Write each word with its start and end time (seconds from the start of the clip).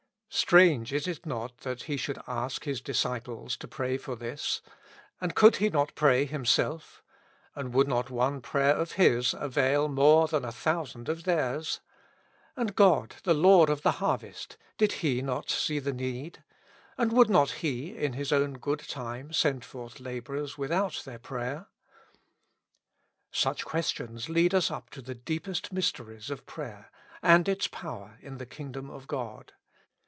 Strange, 0.33 0.93
is 0.93 1.09
it 1.09 1.25
not, 1.25 1.57
that 1.59 1.83
He 1.83 1.97
should 1.97 2.17
ask 2.25 2.63
His 2.63 2.79
disciples 2.79 3.57
to 3.57 3.67
pray 3.67 3.97
for 3.97 4.15
this? 4.15 4.61
And 5.19 5.35
could 5.35 5.57
He 5.57 5.69
not 5.69 5.93
pray 5.93 6.23
Himself? 6.23 7.03
And 7.53 7.73
would 7.73 7.89
not 7.89 8.09
one 8.09 8.39
prayer 8.39 8.73
of 8.73 8.93
His 8.93 9.33
avail 9.37 9.89
more 9.89 10.29
than 10.29 10.45
a 10.45 10.53
71 10.53 10.53
With 10.53 10.55
Christ 10.55 10.95
in 10.95 11.03
the 11.03 11.05
School 11.05 11.11
of 11.11 11.25
Prayer. 11.25 11.35
thousand 11.35 11.53
of 11.53 11.57
theirs? 11.57 11.81
And 12.69 12.75
God, 12.77 13.15
the 13.23 13.33
Lord 13.33 13.69
of 13.69 13.81
the 13.81 13.91
har 13.99 14.17
vest, 14.19 14.55
did 14.77 14.91
He 14.93 15.21
not 15.21 15.49
see 15.49 15.79
the 15.79 15.91
need? 15.93 16.41
And 16.97 17.11
would 17.11 17.29
not 17.29 17.51
He, 17.51 17.95
in 17.97 18.13
His 18.13 18.31
own 18.31 18.53
good 18.53 18.79
time, 18.79 19.33
send 19.33 19.65
forth 19.65 19.99
laborers 19.99 20.57
without 20.57 21.01
their 21.03 21.19
prayer? 21.19 21.67
Such 23.31 23.65
questions 23.65 24.29
lead 24.29 24.55
us 24.55 24.71
up 24.71 24.89
to 24.91 25.01
the 25.01 25.13
deepest 25.13 25.73
mysteries 25.73 26.29
of 26.29 26.45
prayer, 26.45 26.89
and 27.21 27.49
its 27.49 27.67
power 27.67 28.17
in 28.21 28.37
the 28.37 28.45
Kingdom 28.45 28.89
of 28.89 29.07
God. 29.07 29.51